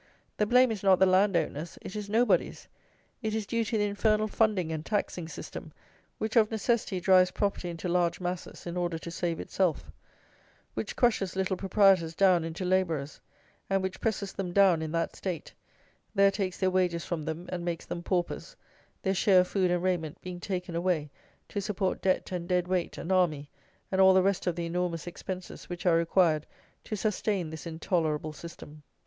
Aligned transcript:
The 0.37 0.47
blame 0.47 0.71
is 0.71 0.81
not 0.81 0.97
the 0.97 1.05
land 1.05 1.37
owner's; 1.37 1.77
it 1.83 1.95
is 1.95 2.09
nobody's; 2.09 2.67
it 3.21 3.35
is 3.35 3.45
due 3.45 3.63
to 3.65 3.77
the 3.77 3.83
infernal 3.83 4.27
funding 4.27 4.71
and 4.71 4.83
taxing 4.83 5.27
system, 5.27 5.71
which 6.17 6.35
of 6.35 6.49
necessity 6.49 6.99
drives 6.99 7.29
property 7.29 7.69
into 7.69 7.87
large 7.87 8.19
masses 8.19 8.65
in 8.65 8.77
order 8.77 8.97
to 8.97 9.11
save 9.11 9.39
itself; 9.39 9.91
which 10.73 10.95
crushes 10.95 11.35
little 11.35 11.55
proprietors 11.55 12.15
down 12.15 12.43
into 12.43 12.65
labourers; 12.65 13.21
and 13.69 13.83
which 13.83 14.01
presses 14.01 14.33
them 14.33 14.53
down 14.53 14.81
in 14.81 14.91
that 14.91 15.15
state, 15.15 15.53
there 16.15 16.31
takes 16.31 16.57
their 16.59 16.71
wages 16.71 17.05
from 17.05 17.21
them 17.21 17.45
and 17.51 17.63
makes 17.63 17.85
them 17.85 18.01
paupers, 18.01 18.55
their 19.03 19.13
share 19.13 19.41
of 19.41 19.47
food 19.49 19.69
and 19.69 19.83
raiment 19.83 20.19
being 20.23 20.39
taken 20.39 20.75
away 20.75 21.11
to 21.47 21.61
support 21.61 22.01
debt 22.01 22.31
and 22.31 22.49
dead 22.49 22.67
weight 22.67 22.97
and 22.97 23.11
army 23.11 23.47
and 23.91 24.01
all 24.01 24.15
the 24.15 24.23
rest 24.23 24.47
of 24.47 24.55
the 24.55 24.65
enormous 24.65 25.05
expenses 25.05 25.65
which 25.69 25.85
are 25.85 25.95
required 25.97 26.47
to 26.83 26.95
sustain 26.95 27.51
this 27.51 27.67
intolerable 27.67 28.33
system. 28.33 28.81